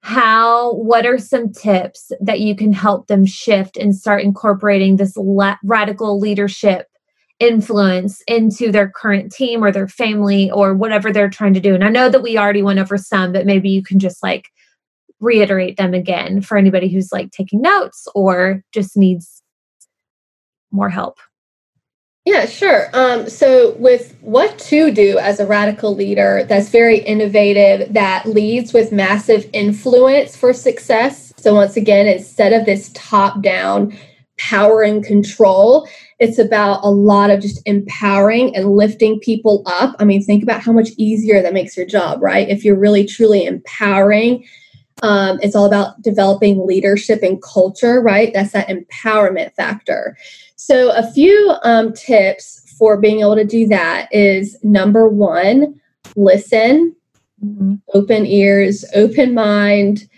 [0.00, 5.16] How what are some tips that you can help them shift and start incorporating this
[5.64, 6.86] radical leadership
[7.40, 11.74] influence into their current team or their family or whatever they're trying to do?
[11.74, 14.48] And I know that we already went over some, but maybe you can just like
[15.18, 19.42] reiterate them again for anybody who's like taking notes or just needs
[20.70, 21.18] more help.
[22.26, 22.90] Yeah, sure.
[22.92, 28.72] Um, so, with what to do as a radical leader that's very innovative, that leads
[28.72, 31.32] with massive influence for success.
[31.36, 33.96] So, once again, instead of this top down
[34.38, 39.94] power and control, it's about a lot of just empowering and lifting people up.
[40.00, 42.48] I mean, think about how much easier that makes your job, right?
[42.48, 44.44] If you're really truly empowering
[45.02, 48.32] um, it's all about developing leadership and culture, right?
[48.32, 50.16] That's that empowerment factor.
[50.56, 55.80] So, a few um, tips for being able to do that is number one,
[56.16, 56.96] listen,
[57.44, 57.74] mm-hmm.
[57.94, 60.08] open ears, open mind.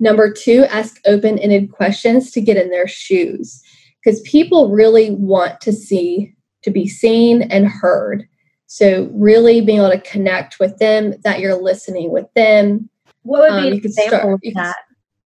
[0.00, 3.62] Number two, ask open ended questions to get in their shoes
[4.02, 8.26] because people really want to see, to be seen and heard.
[8.66, 12.90] So, really being able to connect with them, that you're listening with them,
[13.24, 14.76] what would be um, an example start, of that?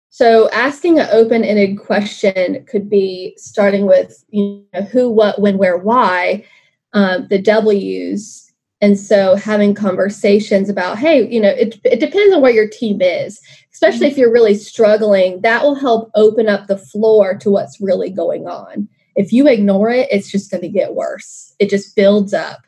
[0.10, 5.58] So, asking an open ended question could be starting with you know, who, what, when,
[5.58, 6.46] where, why,
[6.94, 8.52] um, the W's.
[8.82, 13.02] And so, having conversations about, hey, you know, it, it depends on what your team
[13.02, 13.40] is,
[13.72, 14.12] especially mm-hmm.
[14.12, 15.40] if you're really struggling.
[15.42, 18.90] That will help open up the floor to what's really going on.
[19.16, 21.54] If you ignore it, it's just going to get worse.
[21.60, 22.60] It just builds up.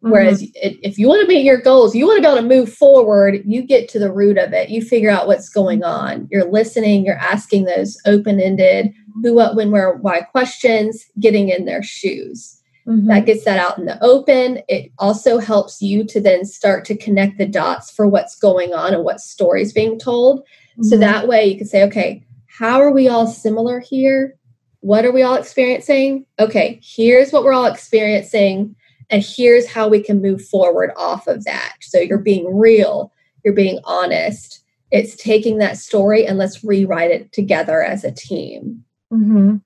[0.00, 0.78] Whereas mm-hmm.
[0.82, 3.42] if you want to meet your goals, you want to be able to move forward,
[3.44, 4.70] you get to the root of it.
[4.70, 6.26] You figure out what's going on.
[6.30, 11.66] You're listening, you're asking those open ended who, what, when, where, why questions, getting in
[11.66, 12.62] their shoes.
[12.86, 13.08] Mm-hmm.
[13.08, 14.62] That gets that out in the open.
[14.68, 18.94] It also helps you to then start to connect the dots for what's going on
[18.94, 20.40] and what stories being told.
[20.40, 20.84] Mm-hmm.
[20.84, 24.34] So that way you can say, okay, how are we all similar here?
[24.80, 26.24] What are we all experiencing?
[26.38, 28.74] Okay, here's what we're all experiencing
[29.10, 31.76] and here's how we can move forward off of that.
[31.80, 33.12] So you're being real,
[33.44, 34.64] you're being honest.
[34.90, 38.84] It's taking that story and let's rewrite it together as a team.
[39.12, 39.56] Mm-hmm.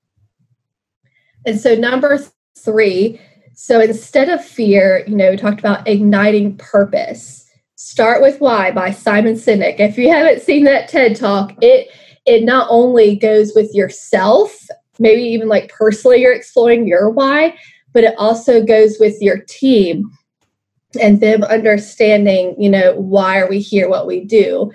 [1.45, 2.19] And so, number
[2.57, 3.19] three,
[3.53, 7.43] so instead of fear, you know, we talked about igniting purpose.
[7.75, 9.79] Start with Why by Simon Sinek.
[9.79, 11.89] If you haven't seen that TED talk, it
[12.25, 17.55] it not only goes with yourself, maybe even like personally you're exploring your why,
[17.95, 20.11] but it also goes with your team
[21.01, 24.69] and them understanding, you know, why are we here, what we do,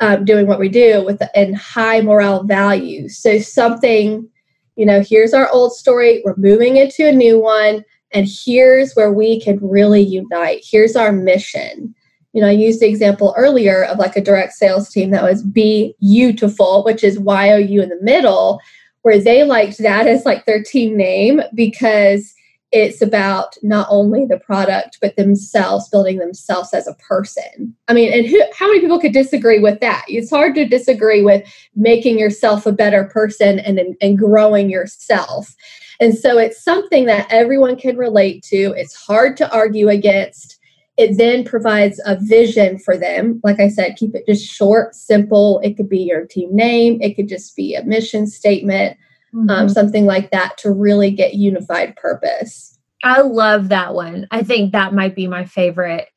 [0.00, 3.16] um, doing what we do with the, and high morale values.
[3.16, 4.28] So something,
[4.74, 9.12] you know, here's our old story, we're moving into a new one, and here's where
[9.12, 10.64] we can really unite.
[10.68, 11.94] Here's our mission.
[12.32, 15.44] You know, I used the example earlier of like a direct sales team that was
[15.44, 18.58] be beautiful, which is Y O U in the middle,
[19.02, 22.34] where they liked that as like their team name because
[22.74, 27.74] it's about not only the product but themselves building themselves as a person.
[27.86, 30.04] I mean and who, how many people could disagree with that?
[30.08, 35.54] It's hard to disagree with making yourself a better person and, and growing yourself.
[36.00, 38.74] And so it's something that everyone can relate to.
[38.76, 40.58] It's hard to argue against.
[40.96, 43.40] It then provides a vision for them.
[43.44, 45.60] Like i said keep it just short simple.
[45.60, 47.00] It could be your team name.
[47.00, 48.96] It could just be a mission statement
[49.34, 49.50] mm-hmm.
[49.50, 52.78] um, something like that to really get unified purpose.
[53.02, 54.26] I love that one.
[54.30, 56.08] I think that might be my favorite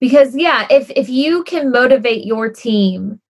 [0.00, 3.20] because yeah, if if you can motivate your team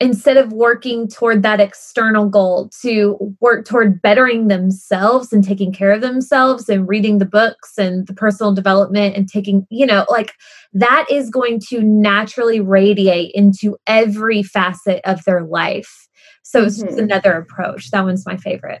[0.00, 5.92] instead of working toward that external goal to work toward bettering themselves and taking care
[5.92, 10.32] of themselves and reading the books and the personal development and taking you know like
[10.72, 16.08] that is going to naturally radiate into every facet of their life
[16.50, 16.98] so it's mm-hmm.
[16.98, 17.92] another approach.
[17.92, 18.80] That one's my favorite.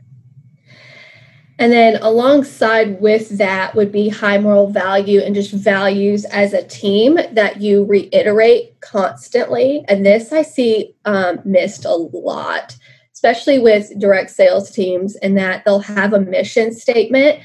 [1.56, 6.64] And then alongside with that would be high moral value and just values as a
[6.64, 9.84] team that you reiterate constantly.
[9.86, 12.76] And this I see um, missed a lot,
[13.12, 17.38] especially with direct sales teams, in that they'll have a mission statement,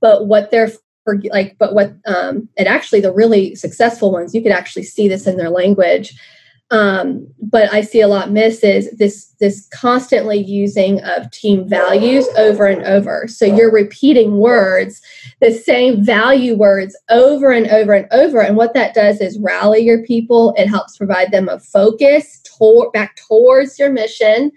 [0.00, 0.70] but what they're
[1.02, 5.08] for like, but what um, and actually the really successful ones, you could actually see
[5.08, 6.14] this in their language
[6.72, 12.26] um, but I see a lot miss is this this constantly using of team values
[12.38, 13.28] over and over.
[13.28, 15.02] So you're repeating words,
[15.42, 18.40] the same value words over and over and over.
[18.40, 20.54] And what that does is rally your people.
[20.56, 24.50] It helps provide them a focus to- back towards your mission.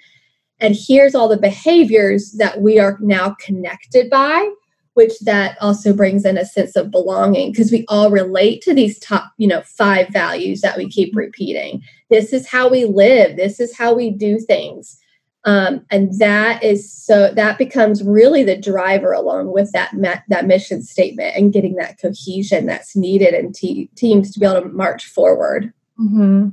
[0.62, 4.50] And here's all the behaviors that we are now connected by
[4.96, 8.98] which that also brings in a sense of belonging because we all relate to these
[9.00, 11.82] top you know five values that we keep repeating.
[12.10, 13.38] This is how we live.
[13.38, 15.00] This is how we do things.
[15.46, 19.92] Um, and that is so that becomes really the driver along with that
[20.28, 24.64] that mission statement and getting that cohesion that's needed in te- teams to be able
[24.64, 25.72] to march forward.
[26.00, 26.50] Mm-hmm.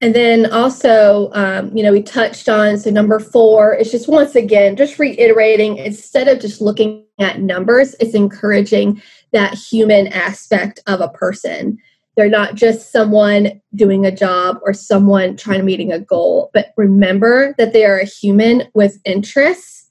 [0.00, 4.36] And then also, um, you know, we touched on so number four is just once
[4.36, 11.00] again, just reiterating instead of just looking at numbers, it's encouraging that human aspect of
[11.00, 11.78] a person.
[12.16, 16.72] They're not just someone doing a job or someone trying to meeting a goal, but
[16.76, 19.90] remember that they are a human with interests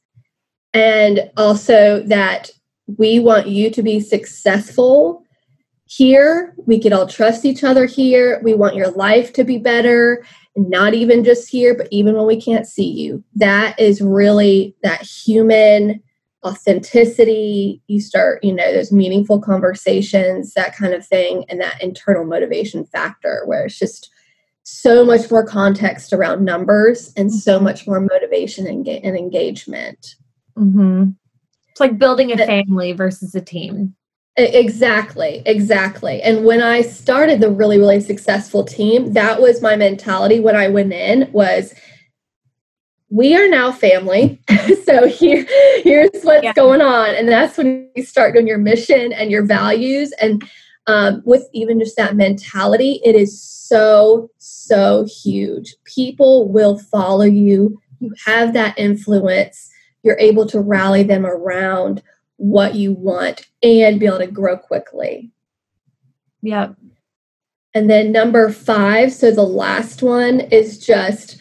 [0.74, 2.50] and also that
[2.98, 5.24] we want you to be successful
[5.88, 8.42] here we could all trust each other here.
[8.44, 10.24] We want your life to be better
[10.60, 13.24] not even just here but even when we can't see you.
[13.36, 16.02] That is really that human
[16.44, 17.82] authenticity.
[17.88, 22.86] You start you know those meaningful conversations that kind of thing and that internal motivation
[22.86, 24.12] factor where it's just
[24.64, 27.64] so much more context around numbers and so mm-hmm.
[27.64, 30.16] much more motivation and, and engagement.
[30.58, 31.12] Mm-hmm.
[31.70, 33.96] it's like building a family versus a team
[34.38, 36.22] Exactly, exactly.
[36.22, 40.68] And when I started the really, really successful team, that was my mentality when I
[40.68, 41.74] went in was
[43.10, 44.40] we are now family.
[44.86, 45.44] so here,
[45.82, 46.54] here's what's yeah.
[46.54, 47.16] going on.
[47.16, 50.14] And that's when you start doing your mission and your values.
[50.22, 50.48] And
[50.86, 55.76] um, with even just that mentality, it is so, so huge.
[55.86, 57.82] People will follow you.
[58.00, 59.72] You have that influence.
[60.04, 62.04] You're able to rally them around
[62.38, 65.32] what you want and be able to grow quickly.
[66.42, 66.76] Yep.
[67.74, 71.40] And then number five, so the last one is just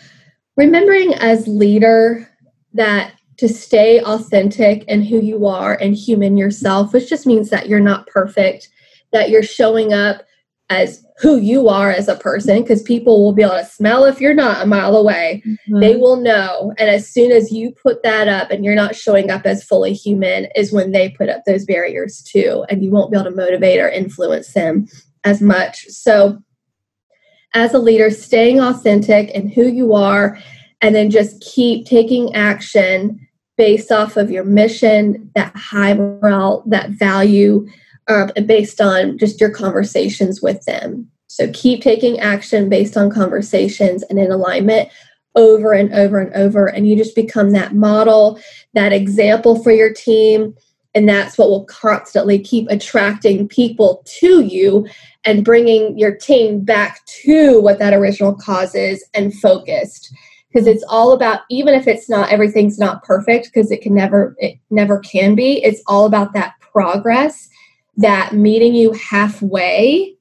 [0.57, 2.29] remembering as leader
[2.75, 7.69] that to stay authentic and who you are and human yourself, which just means that
[7.69, 8.71] you're not perfect,
[9.13, 10.23] that you're showing up
[10.69, 14.21] as who you are as a person because people will be able to smell if
[14.21, 15.43] you're not a mile away.
[15.47, 15.81] Mm-hmm.
[15.81, 16.75] They will know.
[16.79, 19.93] And as soon as you put that up and you're not showing up as fully
[19.93, 22.65] human, is when they put up those barriers too.
[22.69, 24.89] And you won't be able to motivate or influence them
[25.25, 25.87] as much.
[25.89, 26.39] So,
[27.55, 30.39] as a leader, staying authentic and who you are,
[30.83, 36.91] and then just keep taking action based off of your mission, that high morale, that
[36.91, 37.67] value
[38.47, 41.11] based on just your conversations with them.
[41.27, 44.89] So keep taking action based on conversations and in alignment
[45.35, 46.67] over and over and over.
[46.67, 48.41] And you just become that model,
[48.75, 50.55] that example for your team.
[50.95, 54.87] And that's what will constantly keep attracting people to you
[55.27, 60.15] and bringing your team back to what that original cause is and focused
[60.49, 64.35] because it's all about even if it's not everything's not perfect because it can never
[64.39, 67.51] it never can be it's all about that progress
[67.97, 70.17] that meeting you halfway,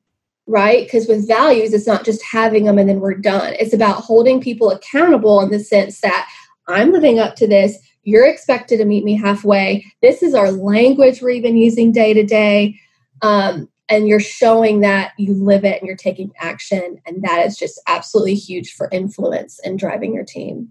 [0.48, 0.86] right?
[0.86, 3.54] Because with values, it's not just having them and then we're done.
[3.60, 6.30] It's about holding people accountable in the sense that
[6.68, 7.78] I'm living up to this.
[8.04, 9.86] You're expected to meet me halfway.
[10.02, 12.80] This is our language we're even using day to day.
[13.22, 17.00] Um, and you're showing that you live it and you're taking action.
[17.06, 20.70] And that is just absolutely huge for influence and driving your team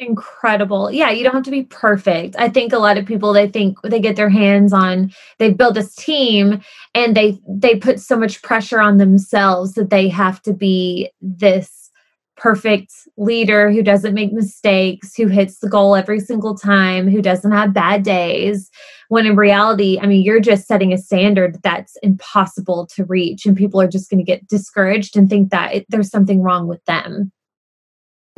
[0.00, 0.90] incredible.
[0.90, 2.34] Yeah, you don't have to be perfect.
[2.38, 5.74] I think a lot of people they think they get their hands on they build
[5.74, 6.60] this team
[6.94, 11.90] and they they put so much pressure on themselves that they have to be this
[12.36, 17.52] perfect leader who doesn't make mistakes, who hits the goal every single time, who doesn't
[17.52, 18.70] have bad days.
[19.08, 23.56] When in reality, I mean, you're just setting a standard that's impossible to reach, and
[23.56, 26.82] people are just going to get discouraged and think that it, there's something wrong with
[26.86, 27.30] them.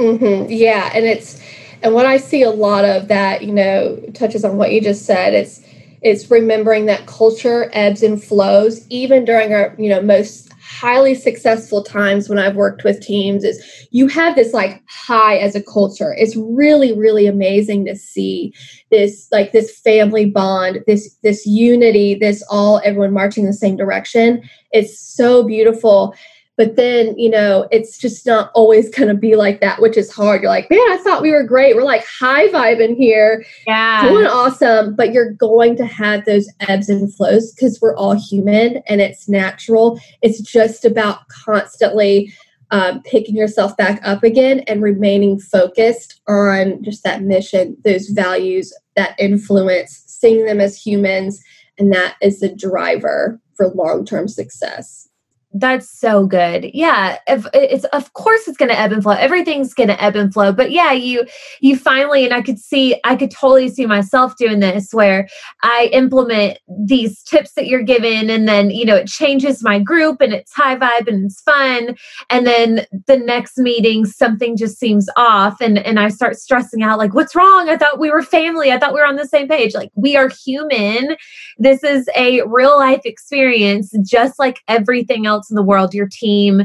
[0.02, 0.50] Mm-hmm.
[0.50, 1.40] Yeah, and it's
[1.82, 5.06] and what I see a lot of that, you know, touches on what you just
[5.06, 5.32] said.
[5.32, 5.60] It's
[6.02, 11.84] it's remembering that culture ebbs and flows, even during our you know most highly successful
[11.84, 13.44] times when I've worked with teams.
[13.44, 16.14] Is you have this like high as a culture.
[16.18, 18.52] It's really really amazing to see
[18.90, 23.76] this like this family bond, this this unity, this all everyone marching in the same
[23.76, 24.42] direction.
[24.72, 26.16] It's so beautiful
[26.62, 30.12] but then you know it's just not always going to be like that which is
[30.12, 30.42] hard.
[30.42, 31.74] You're like man i thought we were great.
[31.74, 33.44] We're like high vibing here.
[33.66, 34.08] Yeah.
[34.08, 38.80] Doing awesome but you're going to have those ebbs and flows because we're all human
[38.86, 39.98] and it's natural.
[40.22, 42.32] It's just about constantly
[42.70, 48.72] um, picking yourself back up again and remaining focused on just that mission those values
[48.94, 51.42] that influence seeing them as humans
[51.76, 55.08] and that is the driver for long-term success
[55.54, 56.70] that's so good.
[56.72, 59.12] Yeah, if it's of course it's going to ebb and flow.
[59.12, 60.52] Everything's going to ebb and flow.
[60.52, 61.26] But yeah, you
[61.60, 65.28] you finally and I could see I could totally see myself doing this where
[65.62, 70.20] I implement these tips that you're given and then, you know, it changes my group
[70.20, 71.96] and it's high vibe and it's fun
[72.30, 76.98] and then the next meeting something just seems off and and I start stressing out
[76.98, 77.68] like what's wrong?
[77.68, 78.72] I thought we were family.
[78.72, 79.74] I thought we were on the same page.
[79.74, 81.16] Like we are human.
[81.58, 86.08] This is a real life experience just like everything else else in the world, your
[86.08, 86.62] team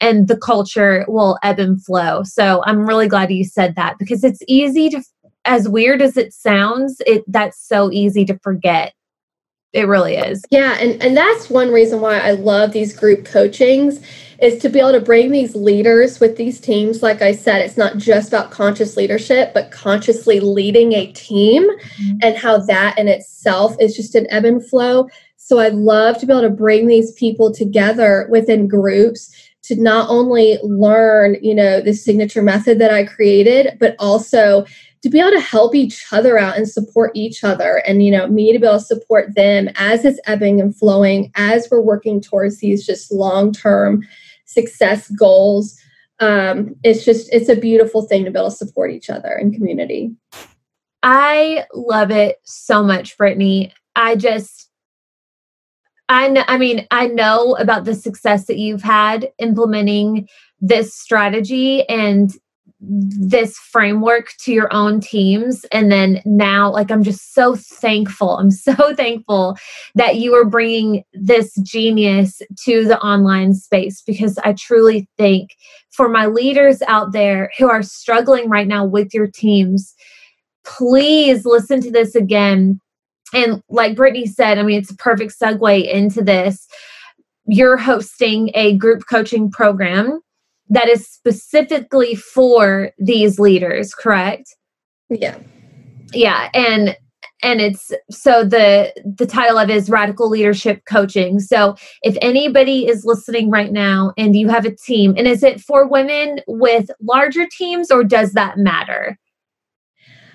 [0.00, 2.22] and the culture will ebb and flow.
[2.22, 5.02] So I'm really glad you said that because it's easy to
[5.46, 8.94] as weird as it sounds, it that's so easy to forget.
[9.72, 10.44] It really is.
[10.50, 14.00] Yeah, and and that's one reason why I love these group coachings
[14.40, 17.76] is to be able to bring these leaders with these teams like I said it's
[17.76, 22.16] not just about conscious leadership but consciously leading a team mm-hmm.
[22.22, 25.08] and how that in itself is just an ebb and flow
[25.50, 29.34] so I'd love to be able to bring these people together within groups
[29.64, 34.64] to not only learn, you know, the signature method that I created, but also
[35.02, 38.28] to be able to help each other out and support each other and you know
[38.28, 42.20] me to be able to support them as it's ebbing and flowing as we're working
[42.20, 44.06] towards these just long-term
[44.44, 45.76] success goals.
[46.20, 49.52] Um, it's just it's a beautiful thing to be able to support each other in
[49.52, 50.14] community.
[51.02, 53.74] I love it so much brittany.
[53.96, 54.59] I just
[56.10, 60.28] I know, I mean, I know about the success that you've had implementing
[60.60, 62.32] this strategy and
[62.80, 65.64] this framework to your own teams.
[65.70, 69.56] And then now like i'm just so thankful i'm so thankful
[69.94, 75.50] that you are bringing this genius to the online space because i truly think
[75.90, 79.94] for my leaders out there who are struggling right now with your teams
[80.64, 82.80] please listen to this again
[83.32, 86.66] and like Brittany said, I mean, it's a perfect segue into this.
[87.46, 90.20] You're hosting a group coaching program
[90.68, 94.54] that is specifically for these leaders, correct?
[95.08, 95.38] Yeah.
[96.12, 96.48] Yeah.
[96.54, 96.96] And
[97.42, 102.86] and it's so the the title of it is radical leadership coaching so if anybody
[102.86, 106.90] is listening right now and you have a team and is it for women with
[107.00, 109.18] larger teams or does that matter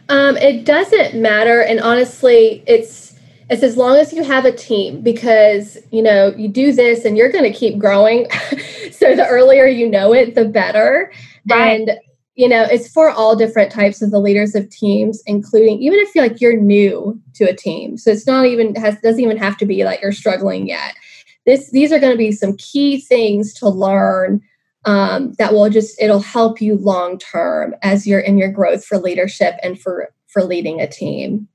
[0.10, 3.06] um, it doesn't matter, and honestly, it's
[3.50, 7.18] it's as long as you have a team because you know you do this and
[7.18, 8.28] you're going to keep growing.
[8.92, 11.12] so the earlier you know it, the better.
[11.48, 11.80] Right.
[11.80, 11.92] And
[12.36, 16.14] you know it's for all different types of the leaders of teams, including even if
[16.14, 17.98] you're like you're new to a team.
[17.98, 20.96] So it's not even has doesn't even have to be like you're struggling yet.
[21.46, 24.42] This these are going to be some key things to learn
[24.86, 28.98] um, that will just it'll help you long term as you're in your growth for
[28.98, 31.48] leadership and for for leading a team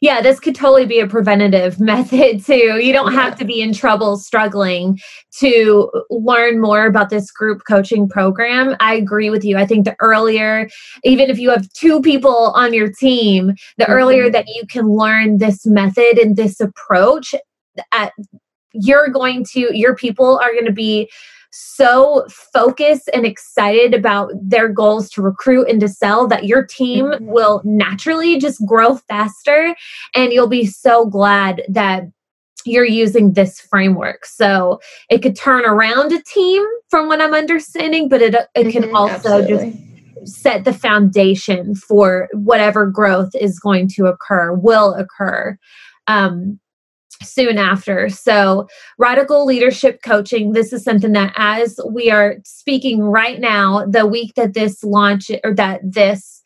[0.00, 2.80] yeah, this could totally be a preventative method too.
[2.80, 4.98] You don't have to be in trouble struggling
[5.38, 8.76] to learn more about this group coaching program.
[8.80, 9.56] I agree with you.
[9.56, 10.68] I think the earlier,
[11.04, 13.92] even if you have two people on your team, the mm-hmm.
[13.92, 17.34] earlier that you can learn this method and this approach,
[17.92, 18.12] at,
[18.72, 21.10] you're going to, your people are going to be
[21.52, 27.06] so focused and excited about their goals to recruit and to sell that your team
[27.06, 27.26] mm-hmm.
[27.26, 29.74] will naturally just grow faster
[30.14, 32.04] and you'll be so glad that
[32.64, 34.24] you're using this framework.
[34.24, 34.80] So
[35.10, 38.96] it could turn around a team from what I'm understanding, but it it can mm-hmm,
[38.96, 39.72] also absolutely.
[40.20, 45.58] just set the foundation for whatever growth is going to occur, will occur.
[46.06, 46.60] Um,
[47.22, 48.08] soon after.
[48.08, 54.06] So, radical leadership coaching, this is something that as we are speaking right now, the
[54.06, 56.42] week that this launch or that this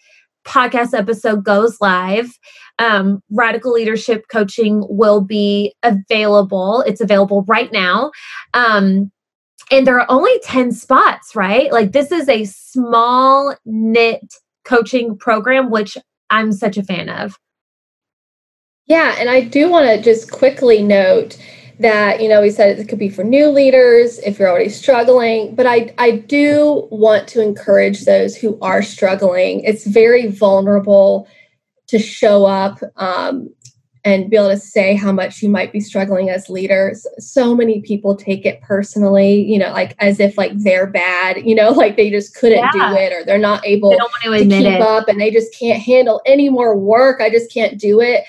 [0.46, 2.30] podcast episode goes live,
[2.78, 6.82] um, radical leadership coaching will be available.
[6.86, 8.12] It's available right now.
[8.54, 9.10] Um,
[9.70, 11.72] and there are only 10 spots, right?
[11.72, 15.98] Like, this is a small knit coaching program, which
[16.30, 17.36] I'm such a fan of.
[18.86, 21.36] Yeah, and I do want to just quickly note
[21.78, 25.54] that you know we said it could be for new leaders if you're already struggling
[25.54, 31.28] but i i do want to encourage those who are struggling it's very vulnerable
[31.86, 33.50] to show up um,
[34.06, 37.06] and be able to say how much you might be struggling as leaders.
[37.18, 41.56] So many people take it personally, you know, like as if like they're bad, you
[41.56, 42.70] know, like they just couldn't yeah.
[42.72, 44.80] do it or they're not able to, to keep it.
[44.80, 47.20] up and they just can't handle any more work.
[47.20, 48.24] I just can't do it.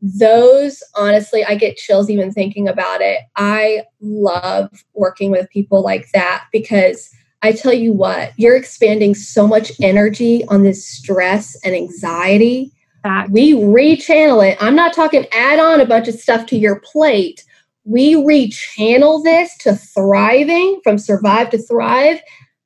[0.00, 3.20] Those, honestly, I get chills even thinking about it.
[3.36, 7.10] I love working with people like that because
[7.42, 12.72] I tell you what, you're expanding so much energy on this stress and anxiety
[13.06, 13.30] Fact.
[13.30, 14.58] We rechannel it.
[14.60, 17.44] I'm not talking add on a bunch of stuff to your plate.
[17.84, 22.20] We rechannel this to thriving from survive to thrive.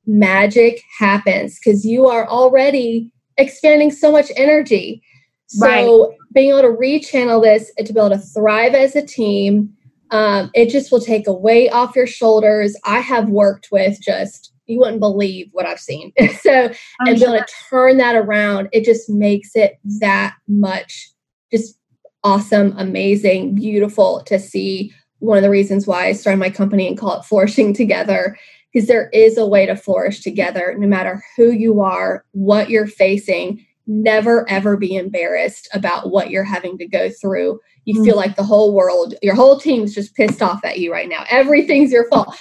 [0.07, 5.03] Magic happens because you are already expanding so much energy.
[5.51, 6.17] So right.
[6.33, 9.75] being able to rechannel this and to be able to thrive as a team,
[10.11, 12.75] um, it just will take a weight off your shoulders.
[12.85, 16.13] I have worked with just you wouldn't believe what I've seen.
[16.41, 17.27] so, I'm and sure.
[17.27, 21.09] being able to turn that around, it just makes it that much
[21.51, 21.77] just
[22.23, 24.93] awesome, amazing, beautiful to see.
[25.19, 28.37] One of the reasons why I started my company and call it Flourishing Together,
[28.71, 32.87] because there is a way to flourish together no matter who you are, what you're
[32.87, 33.65] facing.
[33.87, 37.59] Never ever be embarrassed about what you're having to go through.
[37.85, 38.05] You mm-hmm.
[38.05, 41.25] feel like the whole world, your whole team's just pissed off at you right now.
[41.29, 42.35] Everything's your fault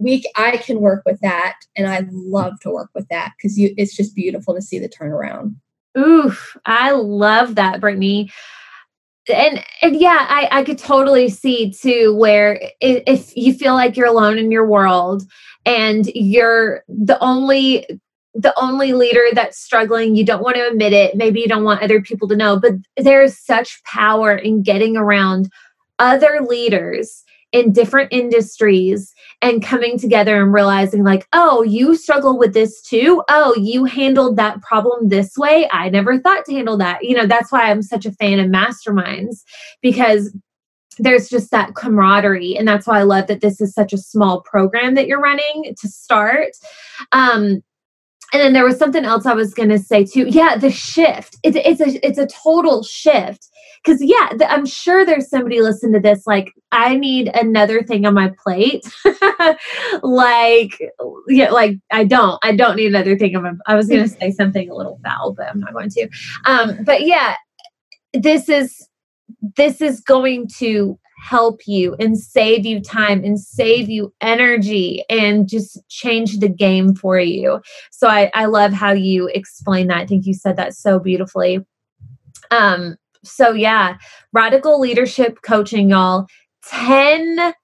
[0.00, 3.74] we I can work with that and I love to work with that because you
[3.76, 5.54] it's just beautiful to see the turnaround.
[5.96, 8.32] Oof, I love that, Brittany.
[9.32, 14.06] And and yeah, I, I could totally see too where if you feel like you're
[14.06, 15.22] alone in your world
[15.66, 17.86] and you're the only
[18.34, 21.16] the only leader that's struggling, you don't want to admit it.
[21.16, 25.50] Maybe you don't want other people to know, but there's such power in getting around
[25.98, 29.12] other leaders in different industries
[29.42, 33.22] and coming together and realizing like oh you struggle with this too?
[33.28, 35.68] Oh you handled that problem this way?
[35.72, 37.04] I never thought to handle that.
[37.04, 39.42] You know that's why i'm such a fan of masterminds
[39.82, 40.34] because
[40.98, 44.42] there's just that camaraderie and that's why i love that this is such a small
[44.42, 46.52] program that you're running to start.
[47.10, 47.62] Um
[48.32, 50.26] and then there was something else I was going to say too.
[50.28, 51.36] Yeah, the shift.
[51.42, 53.50] It's it's a it's a total shift
[53.82, 58.06] because yeah the, i'm sure there's somebody listening to this like i need another thing
[58.06, 58.84] on my plate
[60.02, 60.78] like
[61.28, 64.08] yeah like i don't i don't need another thing on my i was going to
[64.08, 66.08] say something a little foul but i'm not going to
[66.46, 67.34] um but yeah
[68.12, 68.88] this is
[69.56, 75.48] this is going to help you and save you time and save you energy and
[75.48, 77.60] just change the game for you.
[77.90, 79.98] So I, I love how you explain that.
[79.98, 81.64] I think you said that so beautifully.
[82.50, 83.98] Um, so, yeah,
[84.32, 86.26] radical leadership coaching, y'all.
[86.66, 87.54] 10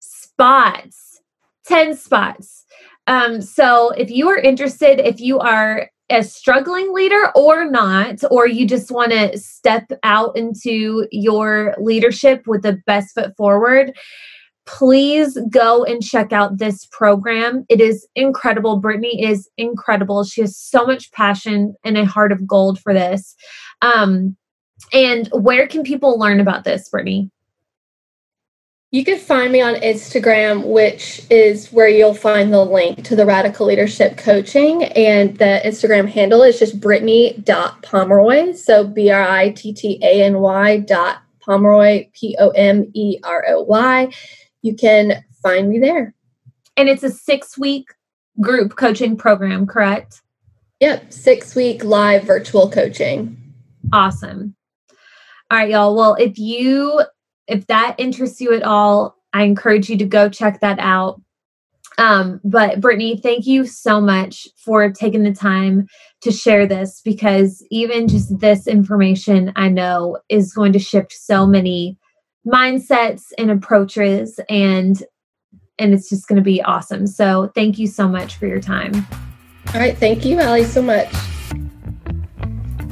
[0.00, 1.20] spots.
[1.64, 2.64] 10 spots.
[3.06, 8.46] Um, so, if you are interested, if you are a struggling leader or not, or
[8.46, 13.96] you just want to step out into your leadership with the best foot forward,
[14.66, 17.64] please go and check out this program.
[17.68, 18.78] It is incredible.
[18.78, 20.24] Brittany is incredible.
[20.24, 23.34] She has so much passion and a heart of gold for this.
[23.82, 24.36] Um,
[24.92, 27.30] and where can people learn about this, Brittany?
[28.96, 33.26] You can find me on Instagram, which is where you'll find the link to the
[33.26, 34.84] Radical Leadership Coaching.
[34.84, 38.54] And the Instagram handle is just Brittany.Pomeroy.
[38.54, 43.18] So B R I T T A N Y dot Pomeroy, P O M E
[43.22, 44.10] R O Y.
[44.62, 46.14] You can find me there.
[46.78, 47.92] And it's a six week
[48.40, 50.22] group coaching program, correct?
[50.80, 53.36] Yep, six week live virtual coaching.
[53.92, 54.56] Awesome.
[55.50, 55.94] All right, y'all.
[55.94, 57.02] Well, if you
[57.48, 61.20] if that interests you at all, I encourage you to go check that out.
[61.98, 65.86] Um, but Brittany, thank you so much for taking the time
[66.22, 71.46] to share this because even just this information I know is going to shift so
[71.46, 71.98] many
[72.46, 75.02] mindsets and approaches and
[75.78, 77.06] and it's just going to be awesome.
[77.06, 78.94] So thank you so much for your time.
[79.74, 81.12] All right, thank you, Allie, so much.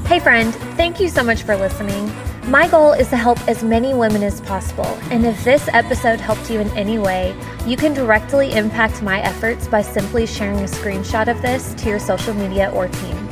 [0.06, 2.12] Hey friend, thank you so much for listening.
[2.48, 6.50] My goal is to help as many women as possible, and if this episode helped
[6.50, 7.34] you in any way,
[7.66, 11.98] you can directly impact my efforts by simply sharing a screenshot of this to your
[11.98, 13.28] social media or team.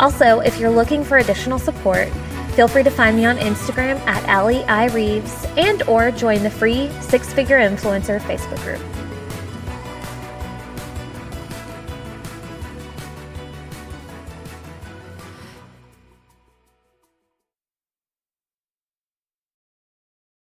[0.00, 2.08] Also, if you're looking for additional support,
[2.56, 4.86] feel free to find me on Instagram at Allie I.
[4.86, 8.99] Reeves and or join the free Six Figure Influencer Facebook group.